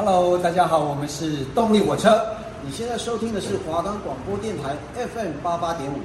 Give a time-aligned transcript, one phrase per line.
[0.00, 2.24] Hello，大家好，我们是动力火车。
[2.64, 5.98] 你现在收听的是华冈广播电台 FM 八八点五。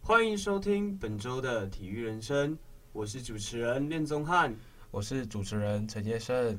[0.00, 2.56] 欢迎收听本周的体育人生，
[2.94, 4.56] 我是主持人练宗翰，
[4.90, 6.58] 我是主持人陈杰胜。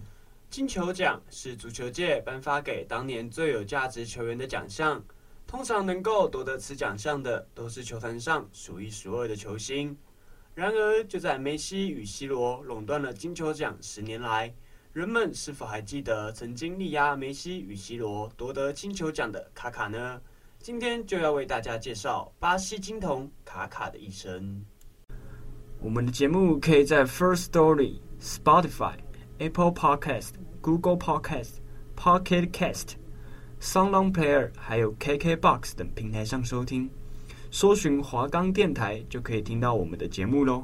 [0.51, 5.03] 金球奖是足球界颁发给当年最有价值球员的奖项，
[5.47, 9.97] 通常能够夺得此奖项的都是球坛上数一数二的球星。
[10.53, 14.53] 然而，就在梅西与 C 罗垄断了金球奖十年来，
[14.93, 20.21] 人们是否还记得曾经力压梅西与 C 罗夺得金球奖的卡卡呢？
[20.59, 24.63] 今天就要为大家介绍巴西金童卡卡的一生。
[25.81, 28.93] 我们的节目可以在 First Story、Spotify、
[29.39, 31.53] Apple Podcast、Google Podcast、
[31.97, 32.89] Pocket Cast、
[33.59, 36.87] SoundOn Player 还有 KKBox 等平台上收听，
[37.49, 40.63] 搜寻华冈电台就可以听到我们的节目喽。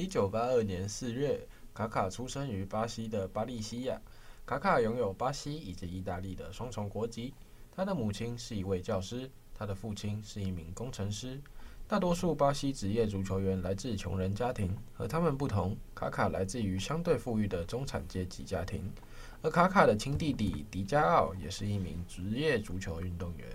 [0.00, 4.00] 一九八二年四月，卡卡出生于巴西的巴利西亚。
[4.46, 7.34] 卡卡拥有巴西以及意大利的双重国籍。
[7.70, 11.38] 他的母亲是一位教师，他的父亲是一名工程师。
[11.86, 18.90] 大多数巴西职业足球员来自穷人家庭，和他们不同，卡卡来自于相对富裕的中产阶级家庭。
[19.42, 23.46] 而卡卡的亲弟弟迪加奥也是一名职业足球运动员。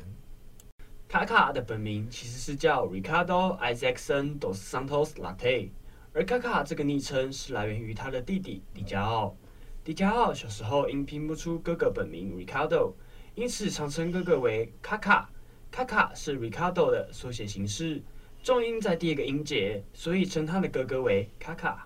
[1.07, 5.71] 卡卡的本名其实是叫 Ricardo Isaacson dos Santos Late。
[6.17, 9.35] 而卡卡这个昵称是来源于他的弟弟迪加奥。
[9.83, 12.93] 迪加奥小时候因拼不出哥哥本名 Ricardo，
[13.35, 15.29] 因此常称哥哥为卡卡。
[15.69, 18.01] 卡卡是 Ricardo 的缩写形式，
[18.41, 21.85] 重音在第二个音节，所以称他的哥哥为卡卡。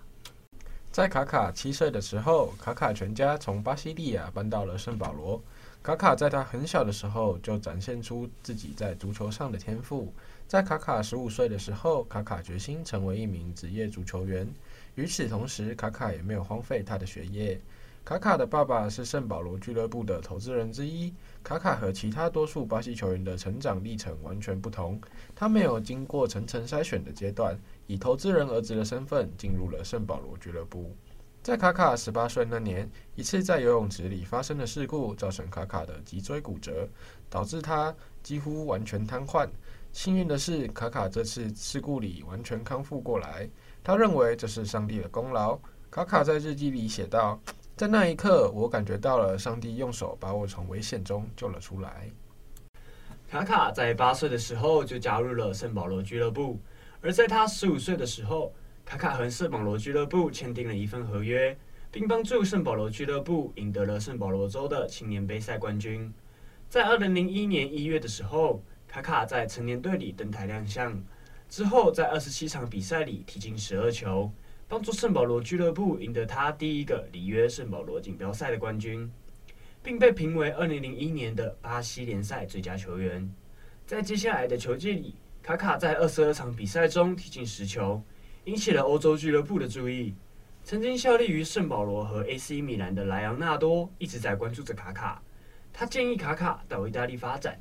[0.92, 5.42] 在卡卡七岁的时候，卡卡全家从巴西利亚搬到了圣保罗。
[5.82, 10.12] 卡卡在他很小的时候就展现出自己在足球上的天赋。
[10.46, 14.46] 在卡卡十五岁的时候，卡卡决心成为一名职业足球员。
[14.94, 17.58] 与此同时，卡卡也没有荒废他的学业。
[18.04, 21.14] 卡卡的爸爸是圣保罗俱乐部的投资人之一。
[21.42, 25.00] 卡卡和其他多数巴西球员的成长历程完全不同，
[25.34, 30.94] 他没有经过层层筛选的阶段，以投资人儿子的身份进入了圣保罗俱乐部。
[31.42, 36.86] 在卡卡十八岁那年，一次在游泳池里发生的事故，造成卡卡的脊椎骨折，
[37.30, 39.48] 导致他几乎完全瘫痪。
[39.90, 43.48] 幸运的是，卡卡这次事故里完全康复过来。
[43.82, 45.58] 他认为这是上帝的功劳。
[45.90, 47.40] 卡卡在日记里写道
[47.74, 52.10] ：“在那一刻，我感觉到了上帝用手把我从危险中救了出来。”
[53.30, 56.60] 卡卡在八岁的时候就加入了圣保罗俱乐部，
[57.00, 58.52] 而在他十五岁的时候，
[58.84, 61.56] 卡卡和圣保罗俱乐部签订了一份合约，
[61.90, 66.12] 并帮助圣保罗俱乐部赢得了圣保罗州的青年杯赛冠军。
[66.68, 71.00] 在二零零一年一月的时候，卡卡在成年队里登台亮相，
[71.48, 74.32] 之后在二十七场比赛里踢进十二球，
[74.68, 79.08] 帮助圣保罗俱乐部赢得他第一个里约圣保罗锦标赛的冠军，
[79.82, 83.32] 并被评为二零零一年的巴西联赛最佳球员。
[83.86, 88.02] 在接下来的球季里，卡卡在二十二场比赛中踢进十球。
[88.44, 90.14] 引起了欧洲俱乐部的注意。
[90.64, 95.22] 曾经效力于圣保罗和 AC 米兰的莱昂纳多一直在关注着卡卡。
[95.72, 97.58] 他建议卡卡到意大利发展。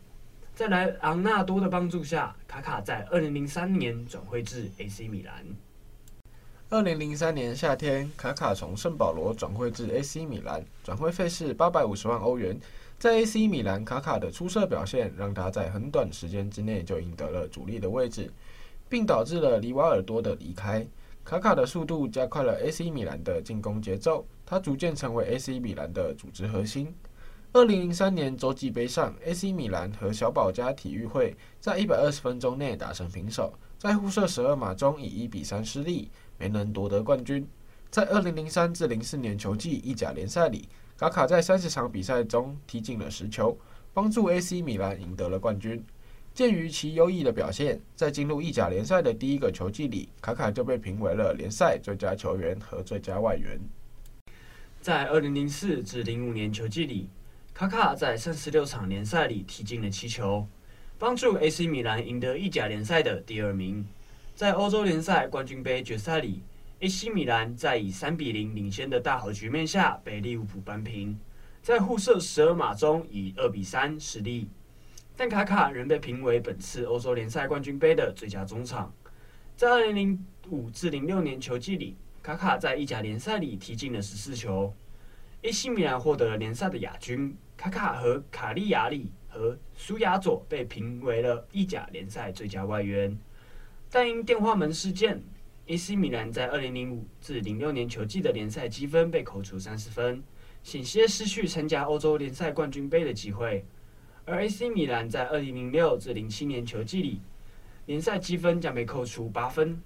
[0.56, 5.46] 在莱昂纳多的帮助下，卡卡在2003年转会至 AC 米兰。
[6.70, 12.60] 2003年夏天，卡卡从圣保罗转会至 AC 米兰，转会费是850万欧元。
[12.98, 18.30] 在 AC 米兰，卡卡的出色表现让他在很短时间之内就赢得了主力的位置。
[18.90, 20.86] 并导致了里瓦尔多的离开。
[21.24, 26.94] 卡卡的速度加快了 AC 米兰的进攻节奏，他逐渐成为 AC 米兰的组织核心。
[27.54, 37.48] 二零零三年洲际杯上，AC 米兰和小保加体育会在一百二十分钟内打成平手，在互射十二码中以一比三失利，没能夺得冠军。
[37.92, 43.58] 在二零零三至零四年球季意甲联赛里，卡卡在三十场比赛中踢进了十球，
[43.94, 45.84] 帮助 AC 米兰赢得了冠军。
[46.40, 53.60] 鉴于其优异的表现，在进入意甲联赛的第一个球季里，卡卡就被评为了联赛最佳球员和最佳外援。
[54.80, 57.10] 在二零零四至零五年球季里，
[57.54, 60.48] 卡卡在三十六场联赛里踢进了七球，
[60.98, 63.86] 帮助 AC 米兰赢得意甲联赛的第二名。
[64.34, 66.42] 在欧洲联赛冠军杯决赛里
[66.80, 71.20] ，AC 米兰在以三比零领先的大好局面下被利物浦扳平，
[71.62, 74.48] 在互射十二码中以二比三失利。
[75.20, 78.90] 但卡卡仍被评为本次欧洲联赛冠军杯的最佳中场。
[79.58, 80.18] 在2005
[80.72, 84.74] 至06年球季里，卡卡在意甲联赛里踢进了十四球。
[85.42, 87.36] AC 米兰获得了联赛的亚军。
[87.58, 93.20] 卡卡和卡利亚里和苏亚佐被评为了意甲联赛最佳外援。
[93.90, 95.22] 但因电话门事件
[95.68, 100.24] ，AC 米兰在2005至06年球季的联赛积分被扣除30分，
[100.64, 103.66] 险些失去参加欧洲联赛冠军杯的机会。
[104.30, 107.20] 而 AC 米兰在2006至07年球季里，
[107.88, 109.82] 联赛积分将被扣除8分。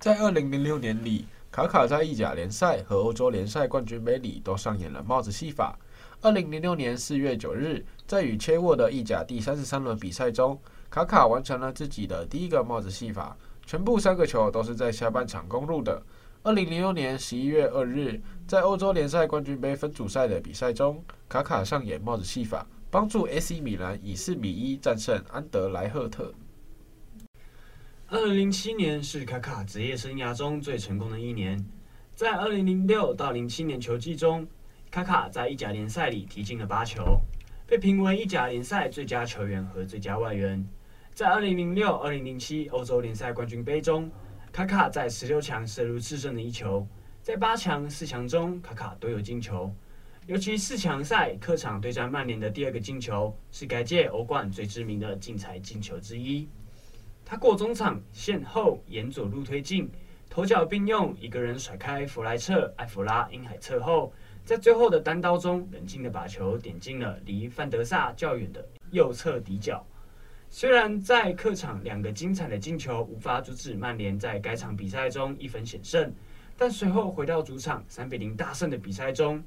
[0.00, 5.78] 在2006年里，卡卡在意甲联赛和欧洲联赛冠军杯里都上演了帽子戏法。
[6.22, 10.60] 2006年4月9日，在与切沃的意甲第三十三轮比赛中，
[10.90, 16.02] 卡卡完成了自己的第一个帽子戏法，全部三个球都是在下半场攻入的。
[16.42, 26.30] 二零零六年十一月二日，在欧洲联赛冠军杯分组赛的比赛中，卡卡上演帽子戏法，帮助 AC 米兰以四比一战胜安德莱赫特。
[28.08, 31.64] 二零零七年是卡卡职业生涯中最成功的一年，
[32.14, 34.46] 在二零零六到零七年球季中，
[34.90, 37.18] 卡卡在意甲联赛里踢进了八球。
[37.66, 40.62] 被评为意甲联赛最佳球员和最佳外援。
[41.14, 44.10] 在2006、2007欧洲联赛冠军杯中，
[44.52, 46.86] 卡卡在十六强射入制胜的一球。
[47.22, 49.74] 在八强、四强中，卡卡都有进球。
[50.26, 56.48] 尤其四强赛客场对战曼联的第二个进球，是该届欧冠最知名的精彩进球之一。
[57.24, 59.90] 他过中场线后沿左路推进，
[60.30, 64.12] 头脚并用，一个人甩开弗莱彻、艾弗拉、因海彻后。
[64.44, 69.84] 在最后的单刀中，冷静地把球点进了离范德萨较远的右侧底角。
[70.50, 76.12] 虽然在客场两个精彩的进球无法阻止曼联在该场比赛中一分险胜，
[76.56, 79.42] 但随后回到主场三比零大胜的比赛中，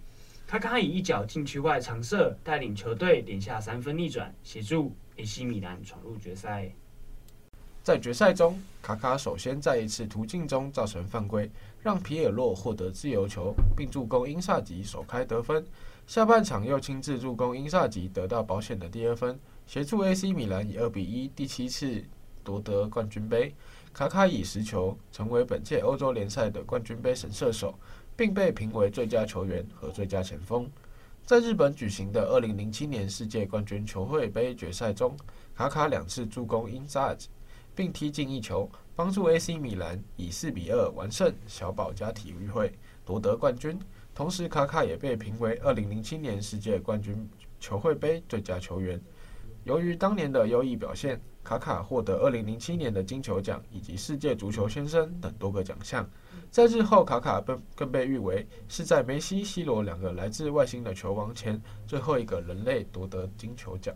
[0.48, 6.72] 卡卡以一脚禁区外长射带领球队连下三分逆转，协助 AC 米兰闯入决赛。
[7.82, 11.50] 在决赛中，卡卡首先在一次途径中造成犯规，
[11.82, 15.66] 让皮尔洛获得自由球，并助攻英萨吉首开得分。
[16.06, 22.04] 下半场又亲自助攻英萨吉得到保险的第二分，协助 AC 米兰以二比一第七次
[22.44, 23.52] 夺得冠军杯。
[23.92, 27.74] 卡卡以十球成为本届欧洲联赛的冠军杯神射手，
[28.16, 30.70] 并被评为最佳球员和最佳前锋。
[31.26, 35.16] 在日本举行的二零零七年世界冠军球会杯决赛中，
[35.56, 37.30] 卡卡两次助攻英萨吉。
[37.78, 42.74] 并踢进一球，帮助 AC 米兰以四比二完胜小宝加体育会，
[43.04, 43.78] 夺得冠军。
[44.14, 47.30] 同时，卡卡也被评为二零零七年世界冠军
[47.60, 48.98] 球会杯最佳球员。
[49.66, 56.10] 由于当年的优异表现，卡卡获得二零零七年的金球奖以及世界足球先生等多个奖项。
[56.50, 63.94] 在日后，卡卡更更被誉为是在梅西、C 罗两个来自外星的球王前，最后一个人类夺得金球奖。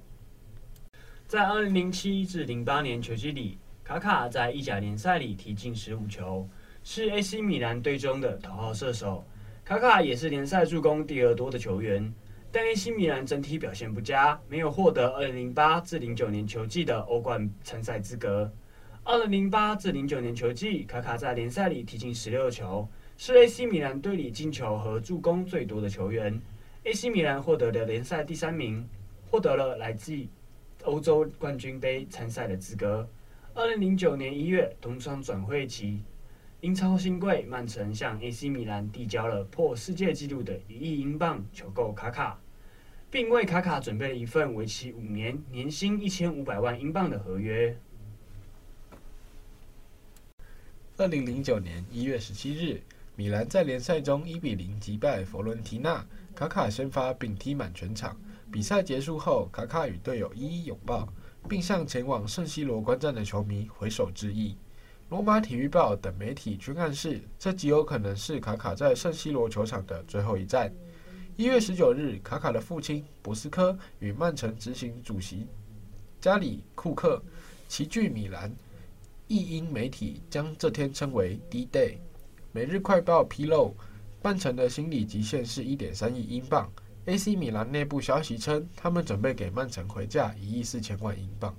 [1.28, 6.48] 在二零零七至零八年球季里，卡卡在意甲联赛里踢进十五球，
[6.84, 9.24] 是 AC 米兰队中的头号射手。
[9.64, 12.12] 卡卡也是联赛助攻第二多的球员，
[12.52, 18.52] 但 AC 米兰整体表现不佳，没有获得二零零八至零九年球季的欧冠参赛资格。
[19.12, 26.40] 二零零八至零九年球季，卡卡在联赛里踢进十六球，是 AC 米兰队里进球和助攻最多的球员。
[26.84, 28.88] AC 米兰获得了联赛第三名，
[29.32, 30.16] 获得了来自
[30.84, 33.10] 欧洲冠军杯参赛的资格。
[33.56, 36.04] 二零零九年一月，冬窗转会期，
[36.62, 42.40] 英超新贵曼城向 AC 米兰递交了破世界纪录的一亿英镑求购卡卡，
[43.10, 47.76] 并为卡卡准备了一份为期五年、年薪一千五百万英镑的合约。
[51.00, 52.82] 二零零九年一月十七日，
[53.16, 58.20] 米兰在联赛中一比零击败佛伦提纳，卡卡先发并踢满全场。
[58.52, 61.08] 比赛结束后，卡卡与队友一一拥抱。
[61.48, 64.58] 并向前往圣西罗观战的球迷挥手致意。
[65.08, 70.70] 罗马体育报等媒体均暗示，这极有可能是卡卡在圣西罗球场的最后一战。
[71.38, 75.48] 一月十九日，卡卡的父亲博斯科与曼城执行主席
[76.20, 77.24] 加里库克
[77.70, 78.54] 齐聚米兰。
[79.30, 81.98] 意英媒体将这天称为 D-Day。
[82.52, 83.76] 每日快报披露，
[84.24, 86.68] 曼城的心理极限是一点三亿英镑。
[87.06, 91.56] AC 米兰内部消息称，他们准备给曼城回价一亿四千万英镑。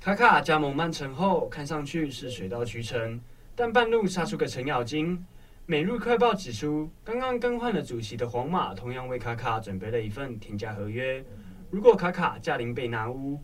[0.00, 3.20] 卡卡加盟曼城后，看上去是水到渠成，
[3.54, 5.22] 但半路杀出个程咬金。
[5.66, 11.22] 每日快报指出，刚刚更换了主席的皇马同样为卡卡准备了一份天价合约。
[11.70, 13.38] 如果卡卡驾临贝纳乌，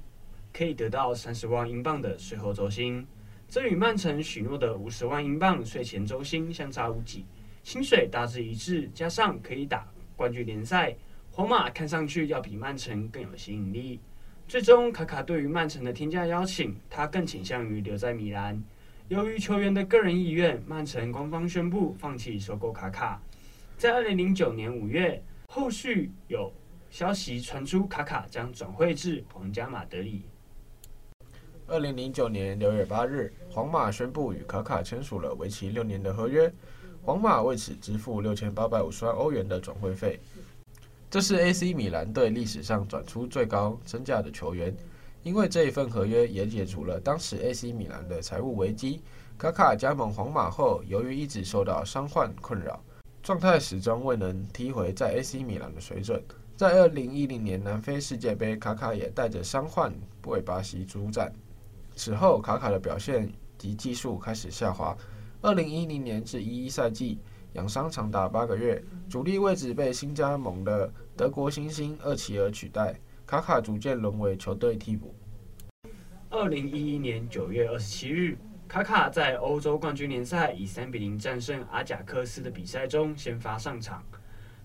[0.52, 3.06] 可以得到三十万英镑的税后周薪，
[3.48, 7.24] 这与曼城许诺的五十万英镑税前周薪相差无几，
[7.62, 9.86] 薪水大致一致，加上可以打。
[10.14, 10.94] 冠军联赛，
[11.30, 13.98] 皇马看上去要比曼城更有吸引力。
[14.46, 18.62] 最终，卡卡对于曼城的天价邀请，他更倾向于留在米兰。
[19.08, 23.20] 由于球员的个人意愿，曼城官方宣布放弃收购卡卡。
[23.78, 26.52] 在二零零九年五月，后续有
[26.90, 30.22] 消息传出，卡卡将转会至皇家马德里。
[31.68, 36.52] 二零零九年六月八日，皇马宣布与卡卡签署了为期六年的合约，
[37.02, 40.20] 皇马为此支付六千八百五十万欧元的转会费。
[41.08, 44.74] 这是 AC 米兰队历史上转出最高身价的球员，
[45.22, 49.00] 因为这一份合约也解除了当时 AC 米兰的财务危机。
[49.38, 52.82] 卡卡加盟皇马后，由于一直受到伤患困扰，
[53.22, 56.22] 状态始终未能踢回在 AC 米兰的水准。
[56.54, 59.92] 在二零一零年南非世界杯，卡卡也带着伤患
[60.26, 61.32] 为巴西出战。
[61.94, 64.96] 此后，卡卡的表现及技术开始下滑。
[65.40, 67.18] 二零一零年至一一赛季，
[67.52, 75.14] 养伤长达八个月，主力位置被新加盟的德国新星厄齐尔取代，卡卡逐渐沦为球队替补。
[76.30, 78.38] 二零一一年九月二十七日。
[78.68, 84.02] 卡卡在欧洲冠军联赛以三比零战胜阿贾克斯的比赛中先发上场，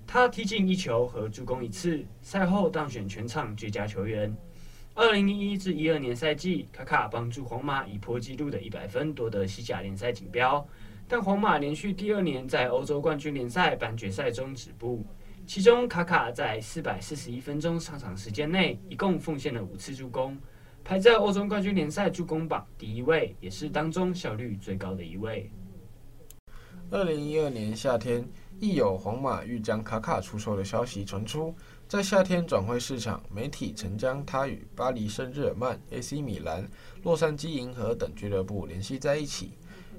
[0.05, 4.33] 他踢进一球和助攻一次，赛后当选全场最佳球员。
[4.99, 10.67] 二零一一至一二年赛季，卡卡帮助皇马以破纪录的一百分夺得西甲联赛锦标，
[11.07, 15.05] 但皇马连续第二年在欧洲冠军联赛半决赛中止步。
[15.45, 20.35] 其中，卡卡在四百四十一分钟上场时间内，一共奉献了五次助攻。
[20.83, 25.51] 排在欧洲冠军联赛助攻榜第一位，也是当中效率最高的一位。
[26.89, 28.27] 二零一二年夏天，
[28.59, 31.53] 亦有皇马欲将卡卡出售的消息传出。
[31.87, 36.69] 在夏天转会市场，媒体曾将他与巴黎圣日耳曼、AC 米兰、
[37.01, 39.53] 洛杉矶银河等俱乐部联系在一起。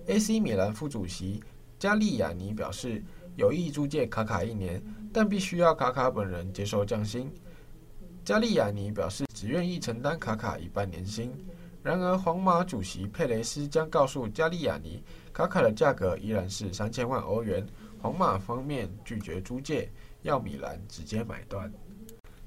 [0.06, 1.42] AC 米兰副主席
[1.78, 3.02] 加利亚尼表示，
[3.36, 4.82] 有意租借卡卡一年，
[5.14, 7.32] 但必须要卡卡本人接受降薪。
[8.22, 11.32] 加利亚尼表示，只愿意承担卡卡一半年薪。
[11.82, 15.02] 然而，皇马主席佩雷斯将告诉加利亚尼，
[15.32, 17.66] 卡卡的价格依然是三千万欧元。
[18.00, 19.90] 皇马方面拒绝租借，
[20.28, 21.72] 要米兰直接买断。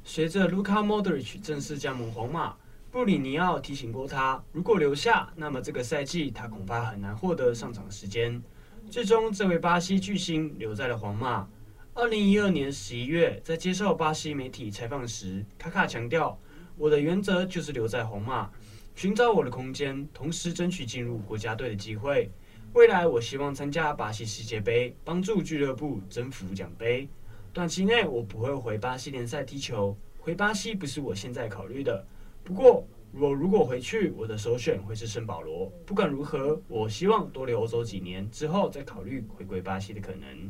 [0.04, 2.56] 随着卢卡莫德里奇正式加盟皇马，
[2.92, 8.42] 布里尼奥提醒过他，如果留下，那么这个赛季他恐怕很难获得上场时间。
[8.90, 11.48] 最终，这位巴西巨星留在了皇马。
[11.94, 16.40] 二零一二年十一月，在接受巴西媒体采访时，卡卡强调
[16.78, 18.50] ：“我的原则就是留在皇马，
[18.96, 22.30] 寻找我的空间，同时争取进入国家队的机会。
[22.74, 27.10] 未来，我希望参加巴西世界杯，帮助俱乐部征服奖杯。
[27.54, 32.02] 短期内，我不会回巴西联赛踢球，回巴西不是我现在考虑的。
[32.46, 35.70] 不过，我如果回去，我的首选会是圣保罗。
[35.86, 40.50] 不管如何，我希望多留欧洲几年，之后再考虑回归巴西的可能。”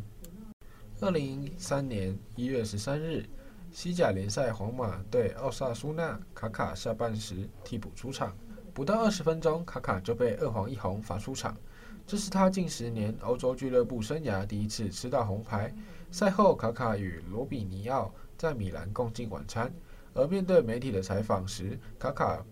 [1.01, 3.25] 二零一三年一月十三日，
[3.71, 8.37] 西甲联赛皇马对奥萨苏纳，卡卡下半时替补出场，
[8.75, 11.57] 不到二十分钟，卡卡就被二黄一红罚出场，
[12.05, 15.73] 这是他近十年欧洲俱乐部生涯第一次吃到红牌。
[16.11, 19.73] 赛后，卡卡与罗比尼奥在米兰共进晚餐，
[20.13, 22.45] 而面对媒体的采访时，卡卡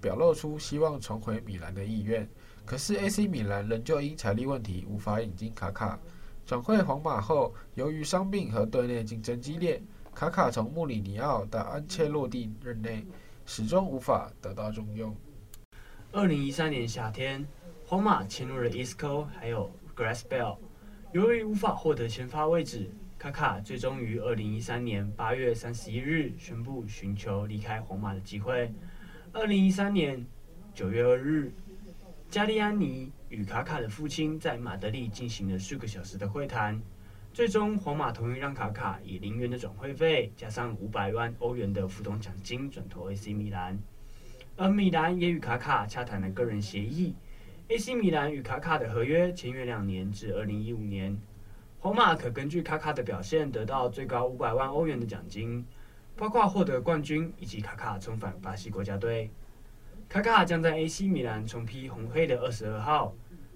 [0.00, 2.28] 表露出希望重回米兰的意愿。
[2.64, 5.98] 可是 AC 米兰仍旧因财力问题无法引进卡卡。
[6.46, 9.82] 转会皇马后，由于伤病和队内竞争激烈，
[10.14, 13.04] 卡卡从穆里尼奥到安切洛蒂任内，
[13.44, 15.12] 始终无法得到重用。
[16.12, 17.44] 二零一三年夏天，
[17.86, 20.58] 皇马签入了伊斯科还有 g r a s s b e l l
[21.12, 22.88] 由于无法获得先发位置，
[23.18, 28.72] 卡卡最终于二零一三年八月三十一日宣布寻求离开皇马的机会。
[29.32, 30.24] 二零一三年
[30.72, 31.52] 九月二日，
[32.28, 33.10] 加利安尼。
[33.28, 36.80] 与卡卡的父亲在马德里进行了数个小时的会谈，
[37.32, 43.78] 最终皇马同意让卡卡以零元的转会费加上五百万欧元的浮动奖金转投 AC 米兰，
[44.56, 47.14] 而米兰也与卡卡洽谈了个人协议
[47.70, 51.16] ，AC 米兰与卡卡的合约签约两年至二零一五年，
[51.78, 55.64] 皇马可根据卡卡的表现得到最高五百万欧元的奖金，
[56.16, 59.30] 包括获得冠军以及卡卡重返巴西国家队。
[60.08, 63.14] 卡卡将在 AC 米兰重披红黑的二十二号。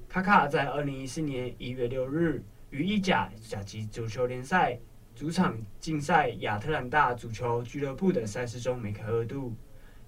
[0.09, 2.41] 卡卡在二零一四年一月六日
[2.71, 4.79] 于意甲甲级足球联赛
[5.17, 9.53] 主场竞赛亚特兰大足球俱乐部的赛事中梅开二度，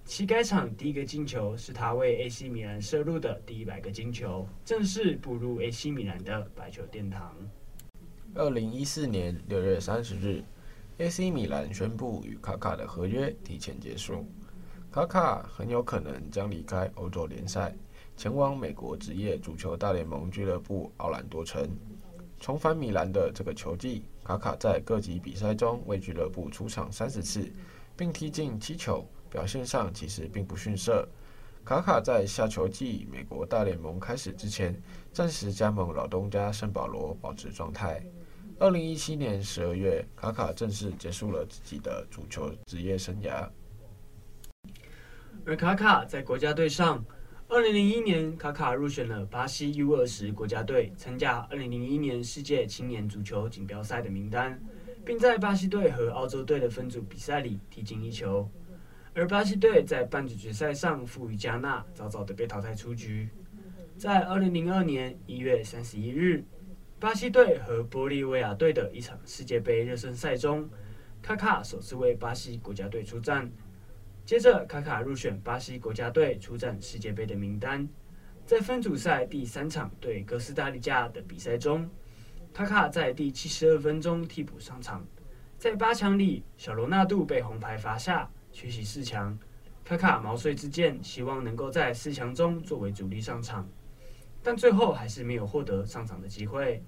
[0.06, 7.34] 其该场第一个进球是他为 AC 米兰射入的第一百个进球，正式步入 AC 米兰的白球殿堂。
[8.36, 10.44] 二零一四年六月三十日
[10.98, 14.24] ，AC 米兰宣布与卡卡的合约提前结束。
[14.92, 17.74] 卡卡很有可能将离开欧洲联赛，
[18.16, 21.68] 前往美国职业足球大联盟俱乐部奥兰多城。
[22.38, 27.50] 重返米兰的这个球季，卡卡在各级比赛中为俱乐部出场三十次，
[27.96, 29.04] 并踢进七球，
[29.36, 31.06] 表现上其实并不逊色。
[31.62, 34.74] 卡卡在下球季美国大联盟开始之前，
[35.12, 38.02] 暂时加盟老东家圣保罗，保持状态。
[38.58, 43.46] 二零一七年十二月，卡卡正式结束了自己的足球职业生涯。
[45.44, 47.04] 而卡卡在国家队上，
[47.46, 54.58] 二零零一年卡卡入选了巴西 U 二十国家队，参加二零零一年世界青年足球锦标赛的名单，
[55.04, 58.48] 并在巴西队和澳洲队的分组比赛里踢进一球。
[59.18, 63.26] 而巴西队在半决赛上负于加纳，早早的被淘汰出局。
[63.96, 66.44] 在二零零二年一月三十一日，
[67.00, 70.68] 巴西队和玻利维亚队的一场世界杯热身赛中，
[71.22, 73.50] 卡卡首次为巴西国家队出战。
[74.26, 77.88] 接着，卡卡入选巴西国家队出战世界杯的名单。
[78.44, 81.88] 在分组赛第三场对哥斯达黎加的比赛中，
[82.52, 85.06] 卡卡在第七十二分钟替补上场。
[85.56, 88.30] 在八强里，小罗纳度被红牌罚下。
[88.56, 89.38] 缺席四强，
[89.84, 93.68] 卡卡毛遂自荐，希望能够在四强中作为主力上场，
[94.42, 96.82] 但最后还是没有获得上场的机会。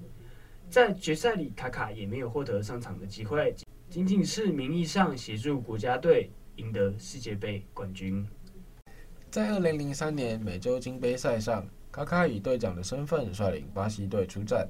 [0.70, 3.54] 在决赛里，卡卡也没有获得上场的机会，
[3.90, 8.26] 仅仅是名义上协助国家队赢得世界杯冠军。
[9.30, 14.66] 在二零零三年美洲金杯赛上，卡卡以队长的身份率领巴西队出战，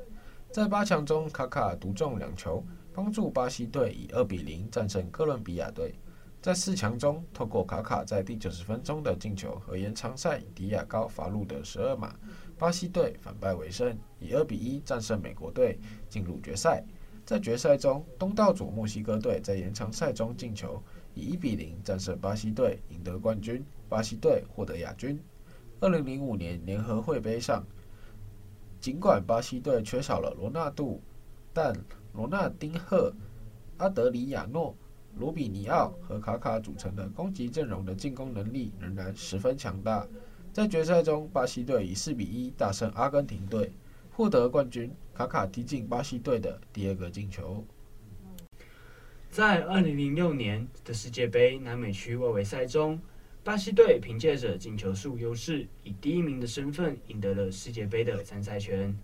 [0.51, 2.61] 在八强中，卡卡独中两球，
[2.93, 5.95] 帮助巴西队以二比零战胜哥伦比亚队。
[6.41, 12.15] 在四强中，透过卡卡在第九十分钟的进球和延长赛迪亚高罚入的十二码，
[12.57, 15.79] 巴西队反败为胜，以二比一战胜美国队，
[16.09, 16.85] 进入决赛。
[17.27, 20.81] 在决赛中，东道主墨西哥队在延长赛中进球，
[21.13, 25.21] 以一比零战胜巴西队，赢得冠军，巴西队获得亚军。
[25.81, 27.67] 二零零五年联合会杯上，
[28.81, 31.03] 尽管巴西队缺少了罗纳度，
[31.53, 31.77] 但
[32.15, 33.13] 罗纳丁赫、
[33.79, 34.75] 阿德里亚诺。
[35.19, 40.07] 卢比尼奥和卡卡组成的攻击阵容的进攻能力仍然十分强大。
[40.53, 43.73] 在决赛中，巴西队以四比一大胜阿根廷队，
[44.11, 44.91] 获得冠军。
[45.15, 47.65] 卡卡踢进巴西队的第二个进球。
[49.31, 52.99] 在二零零六年的世界杯南美区外围赛中，
[53.45, 58.97] 巴西队凭借着进球数优势，以第一名的身份赢得了世界杯的参赛权。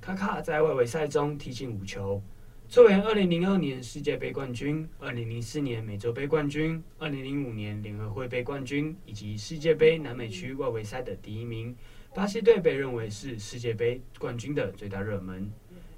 [0.00, 2.22] 卡卡在外围赛中踢进五球。
[2.68, 11.74] 作为二零零二年世界杯冠军、二零零四年美洲杯冠军、二零零五年联合会杯冠军以及世界杯南美区外围赛的第一名，
[12.12, 15.50] 巴西队被认为是世界杯冠军的最大热门。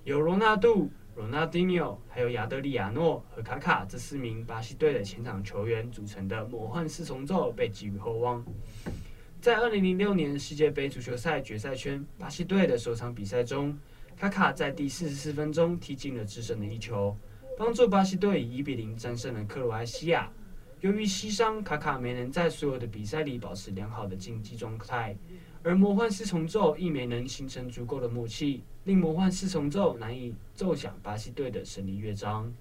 [0.04, 8.44] 由罗纳度、罗纳迪尼奥、还有亚德里亚诺和卡卡这四名巴西队的前场球员组成的魔幻四重奏被寄予厚望。
[9.40, 13.76] 在二零零六年世界杯足球赛决赛圈，巴西队的首场比赛中。
[14.18, 17.16] 卡卡在第四十四分钟踢进了制胜的一球，
[17.56, 20.28] 帮助巴西队以一比零战胜了克罗埃西亚。
[20.80, 25.16] 由于膝伤，卡卡没能在所有的比赛里保持良好的竞技状态，
[25.62, 32.52] 而魔幻四重奏亦没能形成足够的默契，令魔幻四重奏难以奏响巴西队的胜利乐章。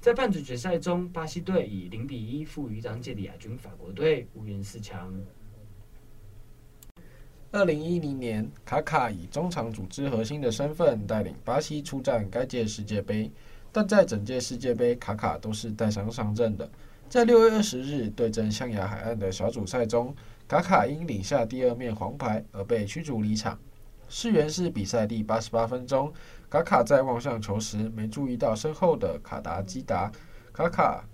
[0.00, 5.14] 在半决赛中，巴西队以零比一负于当届的亚军法国队，无缘四强。
[7.52, 13.30] 二零一零年，卡卡以中场组织核心的身份带领巴西出战该届世界杯，
[13.70, 16.66] 但在整届世界杯，卡卡都是带伤上阵的。
[17.10, 20.14] 在六月二十日对阵象牙海岸的小组赛中，
[20.48, 23.58] 卡卡因领下第二面黄牌而被驱逐离场。
[24.08, 26.10] 事源是比赛第八十八分钟，
[26.48, 30.10] 卡卡在望向球时没注意到身后的卡达基达，
[30.54, 31.04] 卡卡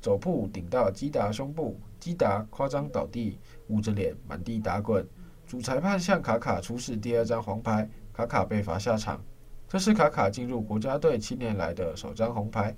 [0.00, 5.04] 走步顶到基达胸部，基达夸张倒地，捂着脸满地打滚。
[5.48, 9.18] 主裁判向卡卡出示第二张黄牌，卡卡被罚下场。
[9.66, 12.76] 这是卡卡进入国家队七年来的首张红牌。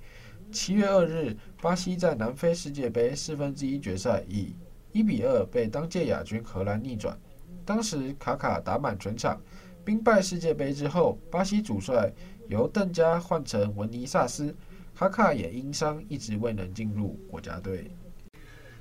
[0.53, 4.55] 七月二日，巴西在南非世界杯四分之一决赛以
[4.93, 7.19] 一比二被当届亚军荷兰逆转。
[7.65, 9.39] 当时卡卡打满全场。
[9.83, 12.09] 兵败世界杯之后，巴西主帅
[12.47, 14.55] 由邓加换成文尼萨斯，
[14.95, 17.91] 卡卡也因伤一直未能进入国家队。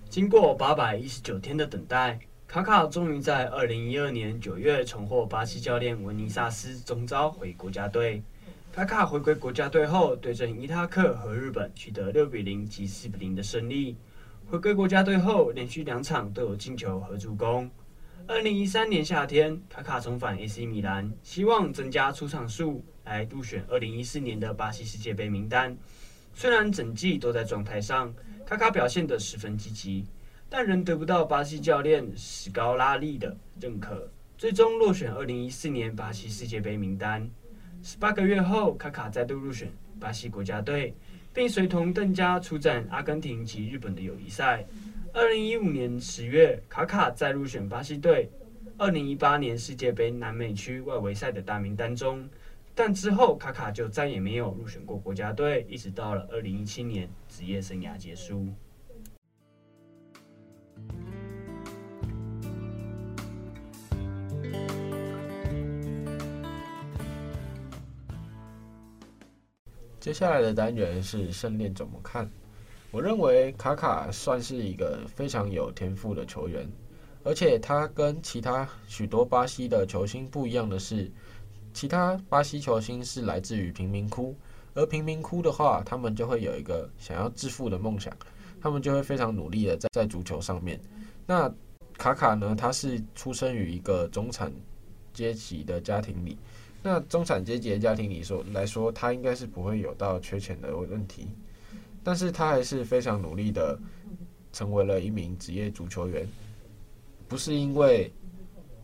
[0.09, 2.20] 经过八百一十九天的等待。
[2.51, 8.21] 卡卡终于在二零一二年九月重获巴西教练文尼萨斯征召回国家队。
[8.73, 13.97] 卡卡回归国家队后，对阵伊拉克和日本取得六比零及四比零的胜利。
[14.49, 17.71] 回归国家队后，连续两场都有进球和助攻。
[18.27, 25.79] 二零一三年夏天，卡卡重返 AC 米兰，希望增加出场数来入选二零一四年的巴西世界杯名单。
[26.35, 28.13] 虽然整季都在状态上，
[28.45, 30.05] 卡卡表现得十分积极。
[30.53, 37.31] 但仍得不到巴西教练史高拉利的认可，最终落选二零一四年巴西世界杯名单。
[37.85, 40.93] 十八个月后，卡卡再度入选巴西国家队，
[41.33, 44.67] 并随同邓加出战阿根廷及日本的友谊赛。
[45.13, 48.29] 二零一五年十月，卡卡再入选巴西队。
[48.77, 52.29] 二零一八年世界杯南美区外围赛的大名单中，
[52.75, 58.49] 但之后卡卡就再也没有入选过国家队，一直到了二零一七年职业生涯结束。
[70.01, 72.29] 接下来的单元是圣练怎么看？
[72.90, 76.69] 我认为卡卡算是一个非常有天赋的球员，
[77.23, 81.09] 而且他跟其他许多巴西的球星不一样的是，
[81.73, 84.35] 其他巴西球星是来自于贫民窟，
[84.75, 88.12] 而贫民窟的话，他们就会有一个想要致富的梦想，
[88.61, 90.81] 他们就会非常努力的在在足球上面。
[91.27, 91.53] 那
[91.96, 94.53] 卡卡呢，他是出生于一个中产
[95.12, 96.37] 阶级的家庭里。
[96.83, 101.29] 那中产阶级的家庭里说来说，他应该是不会有到缺钱的问题，
[102.03, 103.79] 但是他还是非常努力的
[104.53, 106.27] 成为了一名职业足球员，
[107.29, 108.11] 不是因为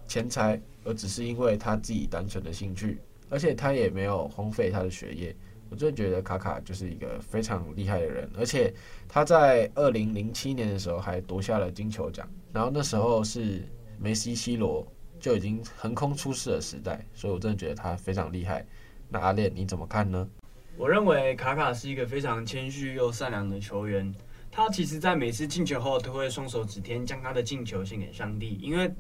[0.07, 2.99] 钱财，而只是因为他自己单纯的兴趣，
[3.31, 5.35] 而且他也没有荒废他的学业。
[5.71, 8.73] 我真的觉得卡卡就是一个非常厉害的人，而且
[9.09, 13.63] 他在二零零七年的时候还夺下了金球奖，然后那时候是
[13.99, 14.87] 梅西、C 罗。
[15.19, 18.65] 就已经横空出世的时代，所以我真的觉得他非常厉害。
[19.09, 20.29] 那阿练你怎么看呢？
[20.77, 24.15] 我认为卡卡是一个非常谦虚又善良的球员。
[24.53, 28.59] 他其实，在每次进球后都会双手指天，将他的进球献给上帝。
[28.61, 28.93] 因为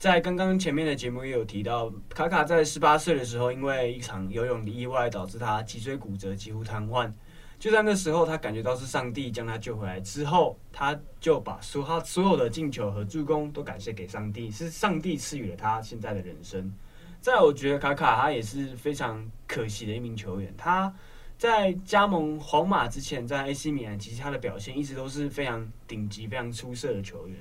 [0.00, 7.12] 在刚刚前面的节目也有提到，卡卡在十八岁的时候，因为一场游泳的意外，导致他脊椎骨折，几乎瘫痪。
[7.58, 16.72] 就在那时候，他感觉到是上帝将他救回来之后，他就把所他所有的进球和助攻都感谢给上帝，是上帝赐予了他现在的人生。
[17.20, 20.50] 在，我觉得卡卡他也是非常可惜的一名球员。
[20.56, 20.90] 他
[21.36, 27.36] 在加盟皇马之前，在 AC 米兰，其实他的表现一直都是非常顶级、非常出色的球员。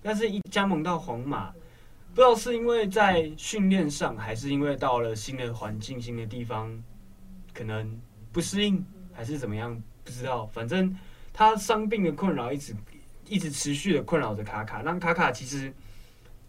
[0.00, 1.52] 但是，一加盟到皇马，
[2.14, 6.82] 不知道是因为在训练上，还是因为到了新的环境、新的地方，
[7.54, 8.00] 可能
[8.32, 8.84] 不适应。
[9.12, 9.82] 还是怎么样？
[10.04, 10.46] 不知道。
[10.46, 10.96] 反正
[11.32, 12.72] 他伤病的困扰一直
[13.26, 14.80] 一直持续的困扰着卡卡。
[14.80, 15.72] 让卡卡其实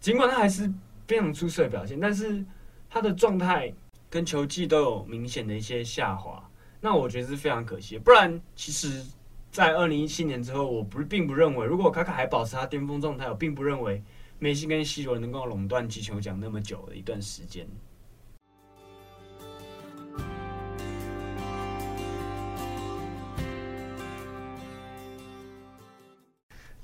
[0.00, 0.72] 尽管他还是
[1.08, 2.44] 非常出色的表现，但是
[2.88, 3.72] 他的状态
[4.08, 6.48] 跟球技都有明显的一些下滑。
[6.80, 7.98] 那我觉得是非常可惜。
[7.98, 9.04] 不然，其实，
[9.50, 14.00] 在二零一七年之后，我不并不认为，如果卡卡还保持他巅峰状态，我并不认为
[14.42, 17.68] 梅西跟 C 罗能够垄断金球奖那么久的一段时间。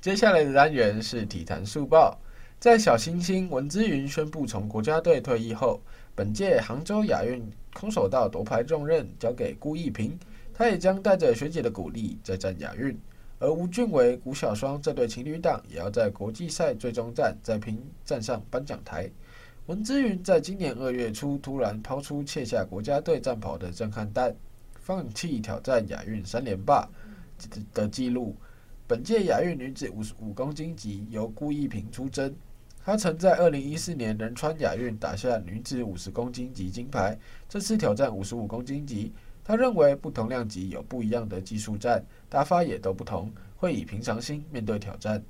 [0.03, 2.21] 接下来的单元是体坛速报。
[2.59, 5.81] 在小星星文姿云宣布从国家队退役后，
[6.15, 7.43] 本届杭州亚运
[7.73, 10.19] 空手道夺牌重任交给顾翊平，
[10.53, 12.99] 他也将带着学姐的鼓励再战亚运。
[13.39, 19.11] 而吴俊伟、古小双这对情侣档也要在国际赛最终战再拼站上颁奖台。
[19.67, 24.35] 文姿云在今年二月初突然抛出卸下国家队战袍的震撼弹，
[24.81, 26.89] 放弃挑战亚运三连霸
[27.75, 28.35] 的纪录。
[28.87, 32.33] 本届亚运女子五十五公斤级由顾一平出征，
[32.85, 37.19] 她曾在二零一四年仁川亚运打下女子五十公斤级金牌。
[37.49, 39.13] 这次挑战五十五公斤级，
[39.47, 45.23] 他认为不同量级有不一样的技术战，打法也都不同，会以平常心面对挑战。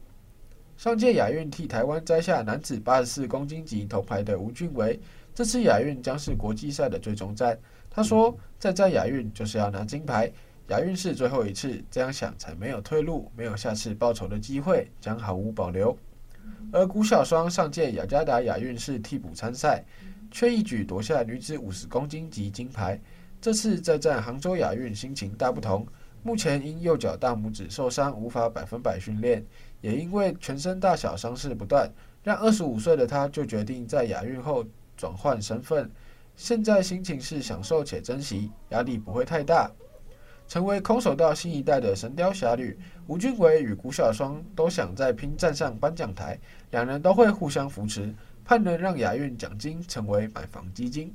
[0.78, 4.98] 上届亚运替台湾摘下男子八十四公斤级铜牌的吴俊伟，
[5.34, 7.58] 这次亚运将是国际赛的最终战。
[7.90, 10.32] 他说：“再战亚运就是要拿金牌。”
[10.68, 15.94] 亚运是最后一次，这样想才没有退路，没有下次报仇的机会，将毫无保留。
[16.72, 19.84] 而古小双上届雅加达亚运是替补参赛，
[20.30, 22.98] 却一举夺下女子五十公斤级金牌。
[23.46, 25.86] 这次再战杭州亚运，心情大不同。
[26.24, 29.40] 目前因右脚大拇指受伤，无法百分百训练，
[29.80, 31.88] 也因为全身大小伤势不断，
[32.24, 34.64] 让二十五岁的他就决定在亚运后
[34.96, 35.88] 转换身份。
[36.34, 39.70] 现在心情是享受且珍惜，压力不会太大。
[40.48, 46.36] 成为空手道新一代的神雕侠侣，吴俊伟与古小双都想再拼站上颁奖台，
[46.72, 48.12] 两人都会互相扶持，
[48.44, 51.14] 盼能让亚运奖金成为买房基金。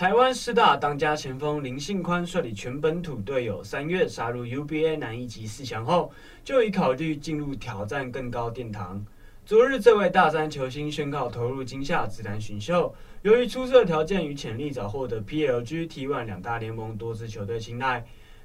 [0.00, 6.10] 台湾师大当家前锋林信宽率领全本土队友三月杀入 UBA 男一级四强后，
[6.42, 9.04] 就已考虑进入挑战更高殿堂。
[9.44, 18.02] 昨日，这位大三球星宣告投入今夏职篮选秀，由于出色条件与潜力，早获得 PLG、T1 两大联盟多支球队青睐。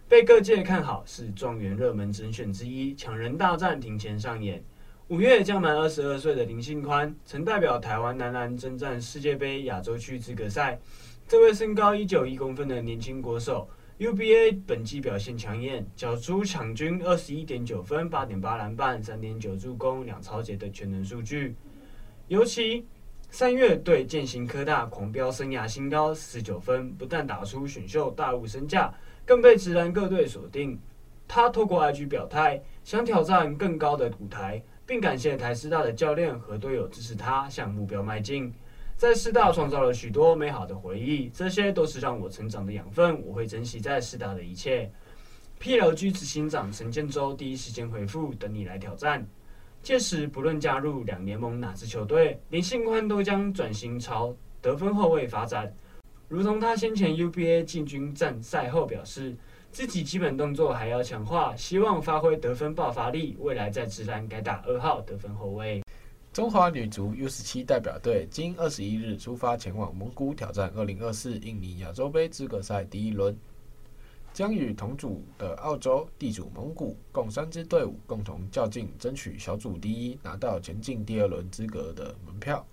[0.10, 4.62] 被各界看好是状元热门人选之一，抢人大战庭前上演。
[5.08, 10.78] 五月将满二十二岁的林信宽，曾代表台湾男篮征战世界杯亚洲区资格赛。
[11.28, 21.56] 这位身高一九一公分的年轻国手，UBA 本季表现抢眼，缴出场均二十一点九分、八点八篮板、三点九助攻、两超节的全能数据。
[22.28, 22.86] 尤其
[23.32, 28.94] 三月对建行科大狂飙生涯新高十九分，不但打出选秀大物身价，
[29.26, 30.80] 更被直男各队锁定。
[31.28, 38.54] 他透过 IG 表态，想挑战更高的舞台，并感谢台师大的教练和队友支持他向目标迈进。
[38.98, 44.90] 在师大创造了许多美好的回忆，这些都是让我成长的养分，我会珍惜在师大的一切。
[45.60, 49.28] PLG 执行长陈建州第一时间回复：“等你来挑战。”
[49.84, 55.74] 届时，不论加入两联盟哪支球队，林信宽都将转型朝得分后卫发展。
[56.30, 59.36] 如同他先前 UBA 进军战赛后表示，
[59.72, 65.85] 自己基本动作还要强化，希望发挥得分爆发力，未来在职篮改打二号得分后卫。
[66.36, 73.34] 中华女足 U 十七代表队今二十一日出发前往蒙古挑战二零二四印尼亚洲杯资格赛第一轮。
[74.34, 82.68] 将与同组的澳洲、地主蒙古共三支队伍共同较劲，争取小组第一，拿到前进第二轮资格的门票。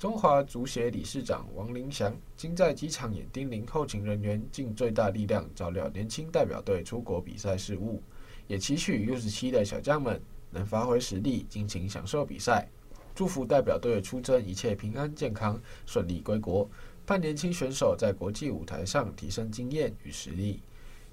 [0.00, 8.02] 中华足协理事长王林祥今在机场也叮咛后勤人员尽最大力量照料年轻代表队出国比赛事务，
[8.48, 12.68] 也期许 U17 的小将们能发挥实力，尽情享受比赛。
[13.16, 16.68] 祝福代表队出征一切平安健康，顺利归国，
[17.06, 20.62] 盼年轻选手在国际舞台上提升经验与实力。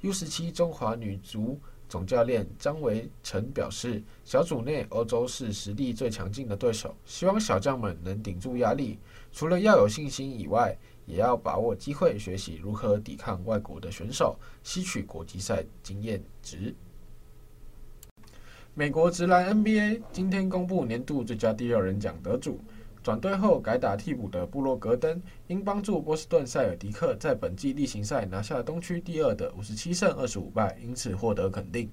[0.01, 8.99] U 十七中华女足总教练张维成表示，小组内欧洲是实力最强劲的对手，希望小将们能顶住压力。
[9.31, 16.75] 除了要有信心以外，也要把握机会，学习如何抵抗外国的选手，吸取国际赛经验值。
[18.75, 22.59] 美国职篮 NBA 今天公布年度最佳第六人奖得主。
[23.03, 31.87] 转队后改打替补的布洛格登，因帮助波士顿塞尔迪克在本季例行赛拿下东区第二的五十七胜二十五败，因此获得肯定。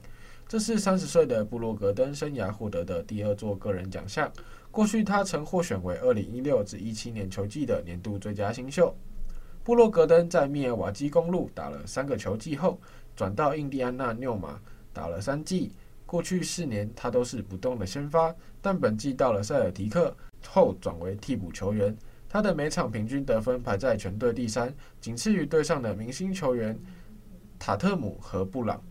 [0.48, 4.32] 这是三十岁的布洛格登生涯获得的第二座个人奖项。
[4.70, 8.96] 过去他曾获选为二零一六至一七年球季的年度最佳新秀。
[9.62, 12.80] 布洛格登在密尔瓦基公鹿打了三个球季后，
[13.14, 14.58] 转到印第安纳纽马
[14.94, 15.72] 打了三季。
[16.10, 20.12] 过去四年他都是不动的先发，但本季到了塞尔提克。
[20.48, 21.96] 后转为替补球员，
[22.28, 26.76] 他的每场平均得分排在全队第三，仅次于队上的明星球员
[27.60, 28.82] 塔特姆和布朗。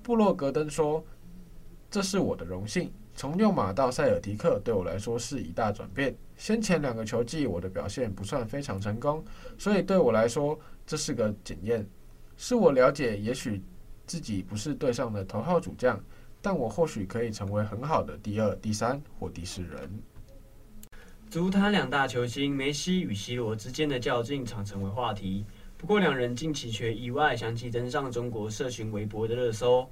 [0.00, 1.04] 布洛格登说
[1.90, 6.14] ：“这是我的荣幸，从六马到塞尔提克对我来说是一大转变。
[6.36, 9.24] 先前两个球季我的表现不算非常成功，
[9.58, 11.84] 所以对我来说这是个检验，
[12.36, 13.60] 是我了解也许
[14.06, 15.98] 自己不是队上的头号主将，
[16.40, 19.90] 但我或许可以成为很好的第二、第三或第四人。”
[21.30, 25.44] 足坛两大球星梅西与 C 罗之间的较劲常成为话题，
[25.76, 29.86] 不过两人近期却意外相继登上中国社群微博的热搜。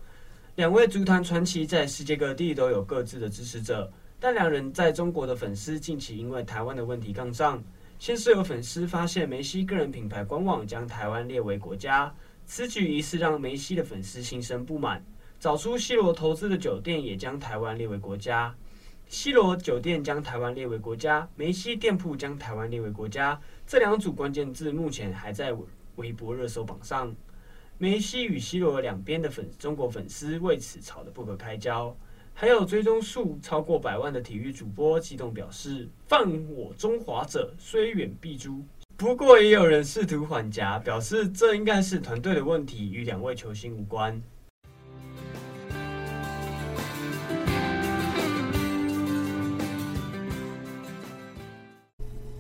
[0.55, 7.63] 两位足坛传奇在世界各地都有各自的支持者，但两人在中国的粉丝近期因为台湾的问题杠上。
[7.99, 12.15] 先是有粉丝发现梅西个人品牌官网将台湾列为国家，
[12.47, 15.03] 此举疑似让梅西的粉丝心生不满。
[15.47, 18.53] 找出 C 罗投资的酒店也将台湾列为国家。
[19.09, 25.57] C 罗酒店将台湾列为国家，梅西店铺将台湾列为国家，这两组关键字目前还在
[25.95, 27.15] 微博热搜榜上。
[27.79, 31.97] 梅西与 C 罗两边的粉中国粉丝为此吵得不可开交，
[32.35, 38.65] 还有追踪数超过百万的体育主播激动表示：“犯我中华者，虽远必诛。”
[38.99, 44.21] 不过也有人试图缓颊，表示这应该是团队的问题，与两位球星无关。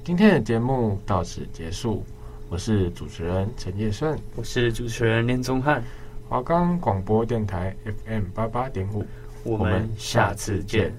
[0.07, 2.05] 今天的节目到此结束，
[2.49, 5.83] 我是主持人陈业顺，我是主持人连宗翰，
[6.29, 9.05] 华冈广播电台 FM 八八点五，
[9.43, 10.95] 我们下次见。